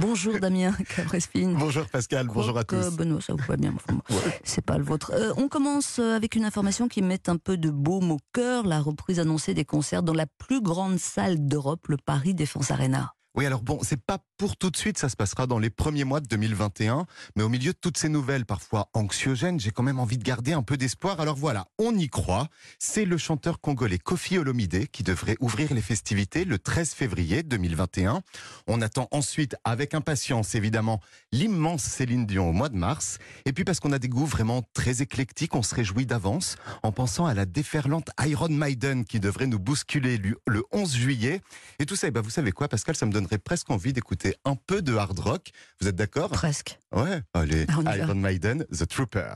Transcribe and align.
Bonjour 0.00 0.38
Damien 0.38 0.72
Cabrespine. 0.96 1.54
Bonjour 1.54 1.86
Pascal, 1.86 2.28
bonjour 2.28 2.56
à 2.56 2.64
tous. 2.64 2.96
Benoît, 2.96 3.20
ça 3.20 3.32
vous 3.32 3.44
va 3.46 3.56
bien, 3.56 3.74
enfin, 3.74 4.00
c'est 4.44 4.64
pas 4.64 4.78
le 4.78 4.84
vôtre. 4.84 5.12
Euh, 5.14 5.32
on 5.36 5.48
commence 5.48 5.98
euh, 5.98 6.14
avec 6.14 6.36
une 6.36 6.44
information 6.44 6.86
qui 6.86 7.02
met 7.02 7.28
un 7.28 7.36
peu 7.36 7.56
de 7.56 7.70
baume 7.70 8.12
au 8.12 8.18
cœur, 8.32 8.64
la 8.64 8.80
reprise 8.80 9.18
annoncée 9.18 9.54
des 9.54 9.64
concerts 9.64 10.02
dans 10.02 10.14
la 10.14 10.26
plus 10.26 10.60
grande 10.60 10.98
salle 10.98 11.46
d'Europe, 11.46 11.88
le 11.88 11.96
Paris 11.96 12.34
Défense 12.34 12.70
Arena. 12.70 13.14
Oui, 13.34 13.46
alors 13.46 13.62
bon, 13.62 13.78
c'est 13.82 14.00
pas 14.00 14.18
pour 14.38 14.56
tout 14.56 14.70
de 14.70 14.76
suite, 14.76 14.98
ça 14.98 15.08
se 15.08 15.16
passera 15.16 15.48
dans 15.48 15.58
les 15.58 15.68
premiers 15.68 16.04
mois 16.04 16.20
de 16.20 16.26
2021, 16.28 17.06
mais 17.34 17.42
au 17.42 17.48
milieu 17.48 17.72
de 17.72 17.78
toutes 17.78 17.98
ces 17.98 18.08
nouvelles 18.08 18.46
parfois 18.46 18.88
anxiogènes, 18.94 19.58
j'ai 19.58 19.72
quand 19.72 19.82
même 19.82 19.98
envie 19.98 20.16
de 20.16 20.22
garder 20.22 20.52
un 20.52 20.62
peu 20.62 20.76
d'espoir. 20.76 21.20
Alors 21.20 21.34
voilà, 21.34 21.66
on 21.76 21.92
y 21.96 22.08
croit. 22.08 22.46
C'est 22.78 23.04
le 23.04 23.18
chanteur 23.18 23.60
congolais 23.60 23.98
Kofi 23.98 24.38
Olomide 24.38 24.86
qui 24.92 25.02
devrait 25.02 25.36
ouvrir 25.40 25.74
les 25.74 25.82
festivités 25.82 26.44
le 26.44 26.56
13 26.60 26.94
février 26.94 27.42
2021. 27.42 28.22
On 28.68 28.80
attend 28.80 29.08
ensuite 29.10 29.56
avec 29.64 29.92
impatience 29.92 30.54
évidemment 30.54 31.00
l'immense 31.32 31.82
Céline 31.82 32.24
Dion 32.24 32.48
au 32.48 32.52
mois 32.52 32.68
de 32.68 32.76
mars. 32.76 33.18
Et 33.44 33.52
puis 33.52 33.64
parce 33.64 33.80
qu'on 33.80 33.92
a 33.92 33.98
des 33.98 34.08
goûts 34.08 34.24
vraiment 34.24 34.62
très 34.72 35.02
éclectiques, 35.02 35.56
on 35.56 35.62
se 35.64 35.74
réjouit 35.74 36.06
d'avance 36.06 36.54
en 36.84 36.92
pensant 36.92 37.26
à 37.26 37.34
la 37.34 37.44
déferlante 37.44 38.10
Iron 38.24 38.50
Maiden 38.50 39.04
qui 39.04 39.18
devrait 39.18 39.48
nous 39.48 39.58
bousculer 39.58 40.16
le 40.46 40.64
11 40.70 40.94
juillet. 40.94 41.40
Et 41.80 41.86
tout 41.86 41.96
ça, 41.96 42.06
eh 42.06 42.12
ben, 42.12 42.20
vous 42.20 42.30
savez 42.30 42.52
quoi 42.52 42.68
Pascal, 42.68 42.94
ça 42.94 43.04
me 43.04 43.10
donne 43.10 43.26
presque 43.26 43.70
envie 43.70 43.92
d'écouter 43.92 44.27
un 44.44 44.56
peu 44.56 44.82
de 44.82 44.94
hard 44.94 45.18
rock. 45.18 45.50
Vous 45.80 45.88
êtes 45.88 45.96
d'accord? 45.96 46.30
Presque. 46.30 46.78
Ouais, 46.92 47.22
allez, 47.34 47.66
ah, 47.86 47.96
Iron 47.96 48.14
Maiden, 48.14 48.64
The 48.72 48.86
Trooper. 48.86 49.34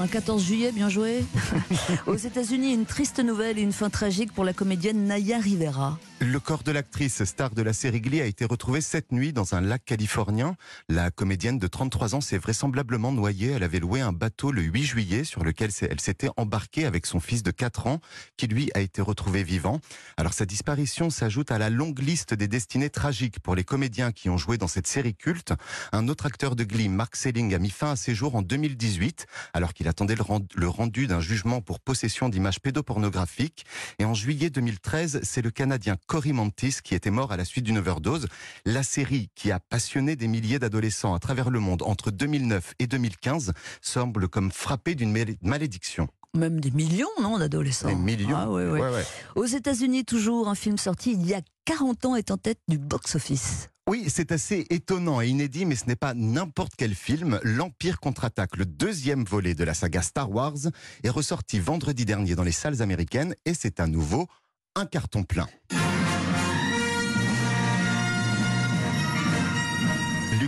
un 0.00 0.06
14 0.06 0.44
juillet, 0.44 0.72
bien 0.72 0.88
joué. 0.88 1.24
Aux 2.06 2.16
États-Unis, 2.16 2.74
une 2.74 2.86
triste 2.86 3.20
nouvelle 3.20 3.58
et 3.58 3.62
une 3.62 3.72
fin 3.72 3.90
tragique 3.90 4.32
pour 4.32 4.44
la 4.44 4.52
comédienne 4.52 5.04
Naya 5.06 5.38
Rivera. 5.38 5.98
Le 6.20 6.40
corps 6.40 6.64
de 6.64 6.72
l'actrice 6.72 7.22
star 7.22 7.50
de 7.50 7.62
la 7.62 7.72
série 7.72 8.00
Glee 8.00 8.20
a 8.20 8.24
été 8.24 8.44
retrouvé 8.44 8.80
cette 8.80 9.12
nuit 9.12 9.32
dans 9.32 9.54
un 9.54 9.60
lac 9.60 9.84
californien. 9.84 10.56
La 10.88 11.12
comédienne 11.12 11.60
de 11.60 11.66
33 11.68 12.16
ans 12.16 12.20
s'est 12.20 12.38
vraisemblablement 12.38 13.12
noyée. 13.12 13.52
Elle 13.52 13.62
avait 13.62 13.78
loué 13.78 14.00
un 14.00 14.12
bateau 14.12 14.50
le 14.50 14.62
8 14.62 14.82
juillet 14.82 15.22
sur 15.22 15.44
lequel 15.44 15.70
elle 15.88 16.00
s'était 16.00 16.30
embarquée 16.36 16.86
avec 16.86 17.06
son 17.06 17.20
fils 17.20 17.44
de 17.44 17.52
4 17.52 17.86
ans 17.86 18.00
qui 18.36 18.48
lui 18.48 18.68
a 18.74 18.80
été 18.80 19.00
retrouvé 19.00 19.44
vivant. 19.44 19.80
Alors 20.16 20.32
sa 20.32 20.44
disparition 20.44 21.08
s'ajoute 21.08 21.52
à 21.52 21.58
la 21.58 21.70
longue 21.70 22.00
liste 22.00 22.34
des 22.34 22.48
destinées 22.48 22.90
tragiques 22.90 23.38
pour 23.38 23.54
les 23.54 23.62
comédiens 23.62 24.10
qui 24.10 24.28
ont 24.28 24.38
joué 24.38 24.58
dans 24.58 24.66
cette 24.66 24.88
série 24.88 25.14
culte. 25.14 25.52
Un 25.92 26.08
autre 26.08 26.26
acteur 26.26 26.56
de 26.56 26.64
Glee, 26.64 26.88
Mark 26.88 27.14
Selling, 27.14 27.54
a 27.54 27.60
mis 27.60 27.70
fin 27.70 27.92
à 27.92 27.96
ses 27.96 28.16
jours 28.16 28.34
en 28.34 28.42
2018 28.42 29.26
alors 29.54 29.72
qu'il 29.72 29.86
attendait 29.86 30.16
le 30.16 30.68
rendu 30.68 31.06
d'un 31.06 31.20
jugement 31.20 31.60
pour 31.60 31.78
possession 31.78 32.28
d'images 32.28 32.58
pédopornographiques. 32.58 33.66
Et 34.00 34.04
en 34.04 34.14
juillet 34.14 34.50
2013, 34.50 35.20
c'est 35.22 35.42
le 35.42 35.52
Canadien 35.52 35.96
Cory 36.08 36.32
Mantis 36.32 36.78
qui 36.82 36.96
était 36.96 37.12
mort 37.12 37.30
à 37.30 37.36
la 37.36 37.44
suite 37.44 37.64
d'une 37.64 37.78
overdose. 37.78 38.26
La 38.64 38.82
série 38.82 39.28
qui 39.36 39.52
a 39.52 39.60
passionné 39.60 40.16
des 40.16 40.26
milliers 40.26 40.58
d'adolescents 40.58 41.14
à 41.14 41.20
travers 41.20 41.50
le 41.50 41.60
monde 41.60 41.82
entre 41.82 42.10
2009 42.10 42.74
et 42.80 42.88
2015 42.88 43.52
semble 43.80 44.26
comme 44.28 44.50
frappée 44.50 44.96
d'une 44.96 45.12
malédiction 45.42 46.08
même 46.36 46.60
des 46.60 46.70
millions, 46.70 47.08
non, 47.20 47.38
d'adolescents. 47.38 47.88
Des 47.88 47.94
millions. 47.94 48.36
Ah, 48.36 49.02
Aux 49.34 49.46
États-Unis, 49.46 50.04
toujours, 50.04 50.48
un 50.48 50.54
film 50.54 50.76
sorti 50.76 51.12
il 51.12 51.26
y 51.26 51.34
a 51.34 51.40
40 51.64 52.04
ans 52.04 52.16
est 52.16 52.30
en 52.30 52.36
tête 52.36 52.60
du 52.68 52.78
box-office. 52.78 53.70
Oui, 53.88 54.04
c'est 54.08 54.32
assez 54.32 54.66
étonnant 54.68 55.22
et 55.22 55.28
inédit, 55.28 55.64
mais 55.64 55.74
ce 55.74 55.86
n'est 55.86 55.96
pas 55.96 56.12
n'importe 56.14 56.72
quel 56.76 56.94
film. 56.94 57.40
L'Empire 57.42 58.00
contre-attaque, 58.00 58.56
le 58.56 58.66
deuxième 58.66 59.24
volet 59.24 59.54
de 59.54 59.64
la 59.64 59.72
saga 59.72 60.02
Star 60.02 60.30
Wars, 60.30 60.58
est 61.02 61.08
ressorti 61.08 61.58
vendredi 61.58 62.04
dernier 62.04 62.34
dans 62.34 62.42
les 62.42 62.52
salles 62.52 62.82
américaines 62.82 63.34
et 63.46 63.54
c'est 63.54 63.80
à 63.80 63.86
nouveau 63.86 64.26
un 64.76 64.84
carton 64.84 65.24
plein. 65.24 65.48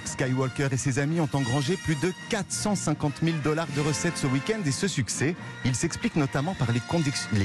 Skywalker 0.06 0.68
et 0.72 0.76
ses 0.76 0.98
amis 0.98 1.20
ont 1.20 1.28
engrangé 1.32 1.76
plus 1.76 1.96
de 1.96 2.12
450 2.28 3.20
000 3.22 3.36
dollars 3.42 3.66
de 3.76 3.80
recettes 3.80 4.16
ce 4.16 4.26
week-end 4.26 4.60
et 4.64 4.70
ce 4.70 4.88
succès, 4.88 5.34
il 5.64 5.74
s'explique 5.74 6.16
notamment 6.16 6.54
par 6.54 6.72
les, 6.72 6.80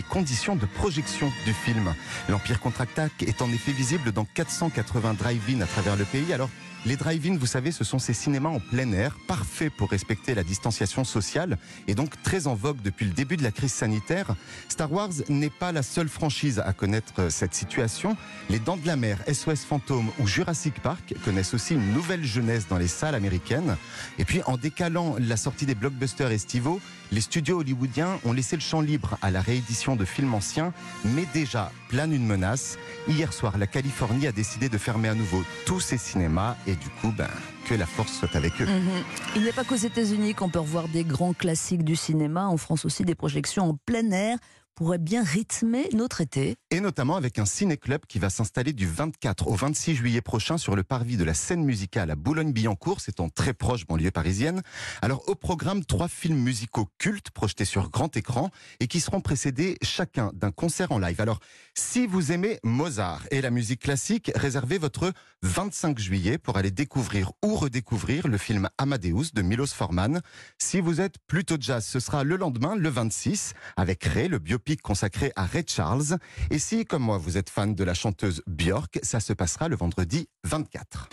conditions 0.01 0.55
de 0.55 0.65
projection 0.65 1.31
du 1.45 1.53
film. 1.53 1.93
L'Empire 2.29 2.59
contre-attaque 2.59 3.23
est 3.23 3.41
en 3.41 3.51
effet 3.51 3.71
visible 3.71 4.11
dans 4.11 4.25
480 4.25 5.13
drive-in 5.15 5.61
à 5.61 5.65
travers 5.65 5.95
le 5.95 6.05
pays. 6.05 6.33
Alors, 6.33 6.49
les 6.85 6.97
drive-in, 6.97 7.35
vous 7.37 7.45
savez, 7.47 7.71
ce 7.71 7.83
sont 7.83 7.97
ces 7.97 8.13
cinémas 8.13 8.49
en 8.49 8.59
plein 8.59 8.91
air, 8.91 9.17
parfaits 9.27 9.73
pour 9.73 9.89
respecter 9.89 10.35
la 10.35 10.43
distanciation 10.43 11.03
sociale 11.03 11.57
et 11.87 11.95
donc 11.95 12.21
très 12.21 12.45
en 12.45 12.53
vogue 12.53 12.81
depuis 12.83 13.05
le 13.05 13.11
début 13.11 13.37
de 13.37 13.43
la 13.43 13.51
crise 13.51 13.73
sanitaire. 13.73 14.35
Star 14.69 14.91
Wars 14.91 15.09
n'est 15.27 15.49
pas 15.49 15.71
la 15.71 15.81
seule 15.81 16.09
franchise 16.09 16.59
à 16.59 16.73
connaître 16.73 17.31
cette 17.31 17.55
situation. 17.55 18.15
Les 18.49 18.59
Dents 18.59 18.77
de 18.77 18.85
la 18.85 18.95
Mer, 18.95 19.17
SOS 19.31 19.65
Fantôme 19.65 20.11
ou 20.19 20.27
Jurassic 20.27 20.79
Park 20.81 21.15
connaissent 21.23 21.53
aussi 21.55 21.73
une 21.73 21.91
nouvelle 21.91 22.23
jeunesse 22.23 22.67
dans 22.67 22.77
les 22.77 22.87
salles 22.87 23.15
américaines. 23.15 23.77
Et 24.19 24.25
puis, 24.25 24.41
en 24.45 24.57
décalant 24.57 25.15
la 25.19 25.37
sortie 25.37 25.65
des 25.65 25.75
blockbusters 25.75 26.31
estivaux, 26.31 26.79
les 27.11 27.21
studios 27.21 27.59
hollywoodiens 27.59 28.19
ont 28.25 28.33
laissé 28.33 28.55
le 28.55 28.61
champ 28.61 28.81
libre 28.81 29.17
à 29.21 29.31
la 29.31 29.41
réédition 29.41 29.95
de 29.95 30.05
films 30.05 30.33
anciens, 30.33 30.73
mais 31.03 31.25
déjà 31.33 31.71
plane 31.89 32.13
une 32.13 32.25
menace. 32.25 32.77
Hier 33.07 33.31
soir, 33.31 33.57
la 33.57 33.67
Californie 33.67 34.27
a 34.27 34.31
décidé 34.31 34.69
de 34.69 34.77
fermer 34.77 35.09
à 35.09 35.13
nouveau 35.13 35.43
tous 35.65 35.79
ses 35.79 35.97
cinémas 35.97 36.55
et 36.67 36.74
du 36.75 36.89
coup, 37.01 37.13
ben, 37.17 37.29
que 37.67 37.75
la 37.75 37.85
force 37.85 38.13
soit 38.13 38.35
avec 38.35 38.61
eux. 38.61 38.65
Mhm. 38.65 39.03
Il 39.35 39.41
n'y 39.43 39.49
a 39.49 39.53
pas 39.53 39.63
qu'aux 39.63 39.75
États-Unis 39.75 40.33
qu'on 40.33 40.49
peut 40.49 40.59
revoir 40.59 40.87
des 40.87 41.03
grands 41.03 41.33
classiques 41.33 41.83
du 41.83 41.95
cinéma. 41.95 42.47
En 42.47 42.57
France 42.57 42.85
aussi, 42.85 43.03
des 43.03 43.15
projections 43.15 43.69
en 43.69 43.75
plein 43.75 44.11
air 44.11 44.37
pourrait 44.75 44.97
bien 44.97 45.23
rythmer 45.23 45.87
notre 45.93 46.21
été. 46.21 46.57
Et 46.69 46.81
notamment 46.81 47.15
avec 47.15 47.39
un 47.39 47.45
ciné-club 47.45 48.01
qui 48.07 48.19
va 48.19 48.29
s'installer 48.29 48.73
du 48.73 48.85
24 48.85 49.47
au 49.47 49.55
26 49.55 49.95
juillet 49.95 50.21
prochain 50.21 50.57
sur 50.57 50.75
le 50.75 50.83
parvis 50.83 51.15
de 51.15 51.23
la 51.23 51.33
scène 51.33 51.63
musicale 51.63 52.11
à 52.11 52.15
Boulogne-Billancourt, 52.15 52.99
c'est 52.99 53.21
en 53.21 53.29
très 53.29 53.53
proche 53.53 53.87
banlieue 53.87 54.11
parisienne. 54.11 54.61
Alors 55.01 55.27
au 55.29 55.35
programme, 55.35 55.85
trois 55.85 56.09
films 56.09 56.39
musicaux 56.39 56.89
cultes 56.97 57.31
projetés 57.31 57.65
sur 57.65 57.89
grand 57.89 58.15
écran 58.17 58.49
et 58.81 58.87
qui 58.87 58.99
seront 58.99 59.21
précédés 59.21 59.77
chacun 59.81 60.31
d'un 60.33 60.51
concert 60.51 60.91
en 60.91 60.99
live. 60.99 61.21
Alors 61.21 61.39
si 61.73 62.05
vous 62.05 62.33
aimez 62.33 62.59
Mozart 62.63 63.23
et 63.31 63.41
la 63.41 63.51
musique 63.51 63.81
classique, 63.81 64.31
réservez 64.35 64.77
votre 64.77 65.13
25 65.43 65.97
juillet 65.99 66.37
pour 66.37 66.57
aller 66.57 66.71
découvrir 66.71 67.31
ou 67.43 67.55
redécouvrir 67.55 68.27
le 68.27 68.37
film 68.37 68.69
Amadeus 68.77 69.31
de 69.33 69.41
Milos 69.41 69.67
Forman. 69.67 70.21
Si 70.57 70.81
vous 70.81 70.99
êtes 70.99 71.15
plutôt 71.27 71.55
jazz, 71.59 71.85
ce 71.85 71.99
sera 71.99 72.23
le 72.23 72.35
lendemain, 72.35 72.75
le 72.75 72.89
26, 72.89 73.53
avec 73.77 74.03
Ray, 74.03 74.27
le 74.27 74.39
bio 74.39 74.59
consacré 74.75 75.31
à 75.35 75.45
Ray 75.45 75.63
Charles. 75.67 76.17
Et 76.49 76.57
si, 76.57 76.85
comme 76.85 77.03
moi, 77.03 77.17
vous 77.17 77.37
êtes 77.37 77.49
fan 77.49 77.75
de 77.75 77.83
la 77.83 77.93
chanteuse 77.93 78.41
Björk, 78.47 78.99
ça 79.03 79.19
se 79.19 79.33
passera 79.33 79.67
le 79.67 79.75
vendredi 79.75 80.27
24. 80.43 81.09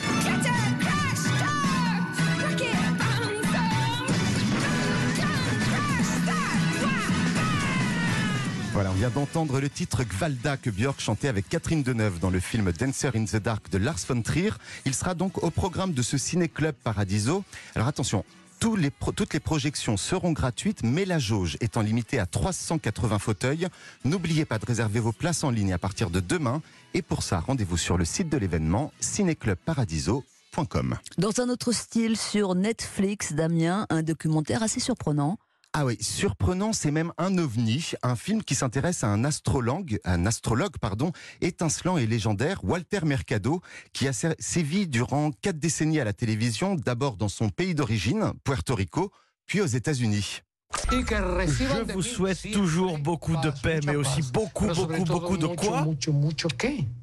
Voilà, 8.72 8.90
on 8.90 8.94
vient 8.94 9.10
d'entendre 9.10 9.60
le 9.60 9.68
titre 9.68 10.02
Gvalda 10.02 10.56
que 10.56 10.70
Björk 10.70 10.98
chantait 10.98 11.28
avec 11.28 11.46
Catherine 11.46 11.82
Deneuve 11.82 12.18
dans 12.20 12.30
le 12.30 12.40
film 12.40 12.72
Dancer 12.72 13.10
in 13.14 13.26
the 13.26 13.36
Dark 13.36 13.68
de 13.68 13.76
Lars 13.76 13.98
von 14.08 14.22
Trier. 14.22 14.52
Il 14.86 14.94
sera 14.94 15.14
donc 15.14 15.42
au 15.44 15.50
programme 15.50 15.92
de 15.92 16.00
ce 16.00 16.16
ciné-club 16.16 16.74
Paradiso. 16.82 17.44
Alors 17.74 17.86
attention, 17.86 18.24
toutes 18.62 19.34
les 19.34 19.40
projections 19.40 19.96
seront 19.96 20.30
gratuites, 20.30 20.84
mais 20.84 21.04
la 21.04 21.18
jauge 21.18 21.56
étant 21.60 21.80
limitée 21.80 22.20
à 22.20 22.26
380 22.26 23.18
fauteuils. 23.18 23.66
N'oubliez 24.04 24.44
pas 24.44 24.60
de 24.60 24.66
réserver 24.66 25.00
vos 25.00 25.10
places 25.10 25.42
en 25.42 25.50
ligne 25.50 25.72
à 25.72 25.78
partir 25.78 26.10
de 26.10 26.20
demain. 26.20 26.62
Et 26.94 27.02
pour 27.02 27.24
ça, 27.24 27.40
rendez-vous 27.40 27.76
sur 27.76 27.98
le 27.98 28.04
site 28.04 28.28
de 28.28 28.36
l'événement 28.36 28.92
cinéclubparadiso.com. 29.00 30.96
Dans 31.18 31.40
un 31.40 31.48
autre 31.48 31.72
style, 31.72 32.16
sur 32.16 32.54
Netflix, 32.54 33.32
Damien, 33.32 33.86
un 33.90 34.02
documentaire 34.02 34.62
assez 34.62 34.78
surprenant 34.78 35.38
ah 35.74 35.86
oui, 35.86 35.96
surprenant, 36.02 36.74
c'est 36.74 36.90
même 36.90 37.14
un 37.16 37.38
ovni, 37.38 37.92
un 38.02 38.14
film 38.14 38.42
qui 38.42 38.54
s'intéresse 38.54 39.04
à 39.04 39.08
un 39.08 39.24
astrologue, 39.24 39.98
un 40.04 40.26
astrologue 40.26 40.76
pardon, 40.78 41.12
étincelant 41.40 41.96
et 41.96 42.06
légendaire, 42.06 42.62
Walter 42.62 43.00
Mercado, 43.06 43.62
qui 43.94 44.06
a 44.06 44.12
sévi 44.12 44.86
durant 44.86 45.30
quatre 45.30 45.58
décennies 45.58 45.98
à 45.98 46.04
la 46.04 46.12
télévision, 46.12 46.74
d'abord 46.74 47.16
dans 47.16 47.30
son 47.30 47.48
pays 47.48 47.74
d'origine, 47.74 48.32
Puerto 48.44 48.74
Rico, 48.74 49.12
puis 49.46 49.62
aux 49.62 49.66
États-Unis. 49.66 50.42
Je 50.90 51.92
vous 51.94 52.02
souhaite 52.02 52.52
toujours 52.52 52.98
beaucoup 52.98 53.36
de 53.36 53.50
paix, 53.62 53.80
mais 53.86 53.96
aussi 53.96 54.20
beaucoup, 54.30 54.66
beaucoup, 54.66 55.04
beaucoup 55.04 55.36
de 55.38 55.46
quoi 55.46 55.86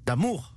D'amour. 0.05 0.53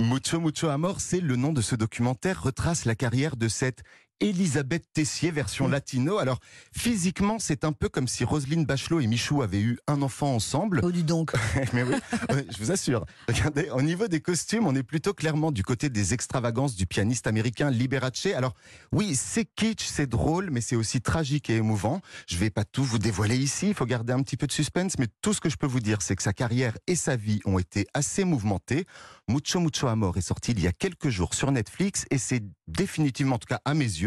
Mucho 0.00 0.38
Mucho 0.40 0.68
Amor, 0.68 1.00
c'est 1.00 1.20
le 1.20 1.34
nom 1.34 1.52
de 1.52 1.60
ce 1.60 1.74
documentaire, 1.74 2.42
retrace 2.42 2.84
la 2.84 2.94
carrière 2.94 3.36
de 3.36 3.48
cet 3.48 3.82
Elisabeth 4.20 4.84
Tessier, 4.92 5.30
version 5.30 5.68
latino. 5.68 6.18
Alors, 6.18 6.38
physiquement, 6.72 7.38
c'est 7.38 7.64
un 7.64 7.72
peu 7.72 7.88
comme 7.88 8.08
si 8.08 8.24
Roselyne 8.24 8.64
Bachelot 8.64 9.00
et 9.00 9.06
Michou 9.06 9.42
avaient 9.42 9.60
eu 9.60 9.78
un 9.86 10.02
enfant 10.02 10.34
ensemble. 10.34 10.80
Oh, 10.82 10.90
du 10.90 11.02
donc. 11.02 11.32
Mais 11.72 11.82
oui, 11.82 11.96
je 12.30 12.58
vous 12.58 12.70
assure. 12.70 13.04
Regardez, 13.28 13.68
au 13.70 13.82
niveau 13.82 14.08
des 14.08 14.20
costumes, 14.20 14.66
on 14.66 14.74
est 14.74 14.82
plutôt 14.82 15.14
clairement 15.14 15.52
du 15.52 15.62
côté 15.62 15.88
des 15.88 16.14
extravagances 16.14 16.74
du 16.76 16.86
pianiste 16.86 17.26
américain 17.26 17.70
Liberace. 17.70 18.26
Alors, 18.34 18.54
oui, 18.92 19.16
c'est 19.16 19.44
kitsch, 19.44 19.84
c'est 19.84 20.08
drôle, 20.08 20.50
mais 20.50 20.60
c'est 20.60 20.76
aussi 20.76 21.00
tragique 21.00 21.50
et 21.50 21.56
émouvant. 21.56 22.00
Je 22.28 22.36
vais 22.36 22.50
pas 22.50 22.64
tout 22.64 22.84
vous 22.84 22.98
dévoiler 22.98 23.36
ici, 23.36 23.68
il 23.68 23.74
faut 23.74 23.86
garder 23.86 24.12
un 24.12 24.22
petit 24.22 24.36
peu 24.36 24.46
de 24.46 24.52
suspense, 24.52 24.98
mais 24.98 25.08
tout 25.22 25.32
ce 25.34 25.40
que 25.40 25.48
je 25.48 25.56
peux 25.56 25.66
vous 25.66 25.80
dire, 25.80 26.02
c'est 26.02 26.16
que 26.16 26.22
sa 26.22 26.32
carrière 26.32 26.76
et 26.86 26.94
sa 26.94 27.16
vie 27.16 27.40
ont 27.44 27.58
été 27.58 27.86
assez 27.94 28.24
mouvementées. 28.24 28.86
Mucho 29.28 29.58
Mucho 29.60 29.86
Amor 29.88 30.16
est 30.16 30.22
sorti 30.22 30.52
il 30.52 30.60
y 30.60 30.66
a 30.66 30.72
quelques 30.72 31.08
jours 31.08 31.34
sur 31.34 31.50
Netflix 31.50 32.04
et 32.10 32.18
c'est 32.18 32.42
définitivement, 32.68 33.36
en 33.36 33.38
tout 33.38 33.46
cas 33.48 33.60
à 33.64 33.74
mes 33.74 33.84
yeux, 33.84 34.03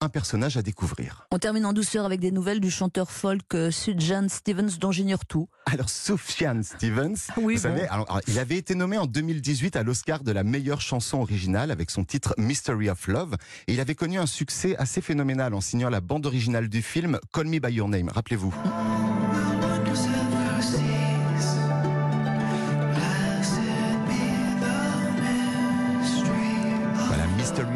un 0.00 0.08
personnage 0.08 0.56
à 0.56 0.62
découvrir. 0.62 1.26
On 1.30 1.38
termine 1.38 1.66
en 1.66 1.72
douceur 1.74 2.06
avec 2.06 2.20
des 2.20 2.30
nouvelles 2.30 2.60
du 2.60 2.70
chanteur 2.70 3.10
folk 3.10 3.54
euh, 3.54 3.70
Sufjan 3.70 4.28
Stevens 4.28 4.78
dont 4.80 4.92
j'ignore 4.92 5.26
tout. 5.26 5.48
Alors 5.66 5.90
Sufjan 5.90 6.62
Stevens, 6.62 7.16
vous 7.36 7.56
savez, 7.58 7.86
il 8.26 8.38
avait 8.38 8.56
été 8.56 8.74
nommé 8.74 8.96
en 8.96 9.06
2018 9.06 9.76
à 9.76 9.82
l'Oscar 9.82 10.22
de 10.22 10.32
la 10.32 10.42
meilleure 10.42 10.80
chanson 10.80 11.18
originale 11.18 11.70
avec 11.70 11.90
son 11.90 12.04
titre 12.04 12.34
Mystery 12.38 12.88
of 12.88 13.06
Love 13.08 13.36
et 13.66 13.74
il 13.74 13.80
avait 13.80 13.94
connu 13.94 14.18
un 14.18 14.26
succès 14.26 14.74
assez 14.76 15.02
phénoménal 15.02 15.52
en 15.52 15.60
signant 15.60 15.90
la 15.90 16.00
bande 16.00 16.24
originale 16.24 16.68
du 16.68 16.80
film 16.80 17.18
Call 17.32 17.46
Me 17.46 17.58
By 17.58 17.74
Your 17.74 17.88
Name, 17.88 18.08
rappelez-vous. 18.08 18.54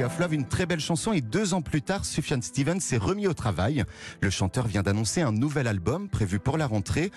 Of 0.04 0.18
Love, 0.18 0.34
une 0.34 0.46
très 0.46 0.66
belle 0.66 0.80
chanson 0.80 1.12
et 1.12 1.20
deux 1.20 1.54
ans 1.54 1.62
plus 1.62 1.82
tard, 1.82 2.04
Sufjan 2.04 2.40
Stevens 2.42 2.80
s'est 2.80 2.96
remis 2.96 3.26
au 3.26 3.34
travail. 3.34 3.84
Le 4.20 4.30
chanteur 4.30 4.66
vient 4.66 4.82
d'annoncer 4.82 5.22
un 5.22 5.32
nouvel 5.32 5.66
album 5.66 6.08
prévu 6.08 6.38
pour 6.38 6.58
la 6.58 6.66
rentrée. 6.66 7.10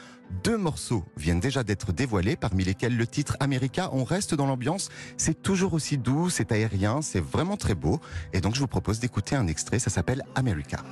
Deux 0.44 0.58
morceaux 0.58 1.04
viennent 1.18 1.40
déjà 1.40 1.64
d'être 1.64 1.92
dévoilés, 1.92 2.36
parmi 2.36 2.64
lesquels 2.64 2.96
le 2.96 3.08
titre 3.08 3.36
America. 3.40 3.90
On 3.94 4.04
reste 4.04 4.36
dans 4.36 4.46
l'ambiance, 4.46 4.90
c'est 5.18 5.42
toujours 5.42 5.74
aussi 5.74 5.98
doux, 5.98 6.30
c'est 6.30 6.52
aérien, 6.52 7.02
c'est 7.02 7.24
vraiment 7.24 7.58
très 7.58 7.76
beau. 7.76 8.00
Et 8.34 8.42
donc 8.42 8.56
je 8.56 8.60
vous 8.60 8.68
propose 8.68 9.00
d'écouter 9.00 9.36
un 9.36 9.48
extrait, 9.48 9.80
ça 9.80 9.90
s'appelle 9.90 10.24
America. 10.36 10.84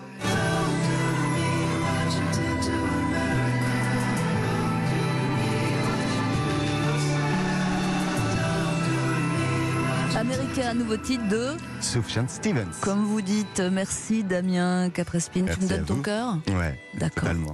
Américain, 10.17 10.73
nouveau 10.73 10.95
titre 10.97 11.27
de 11.27 11.49
Sufjan 11.81 12.25
Stevens. 12.27 12.71
Comme 12.81 13.03
vous 13.03 13.21
dites, 13.21 13.59
merci 13.71 14.23
Damien 14.23 14.89
Caprespine. 14.89 15.45
tu 15.53 15.59
me 15.61 15.67
donnes 15.67 15.83
ton 15.85 16.01
cœur 16.01 16.37
Ouais. 16.57 16.79
D'accord. 16.93 17.29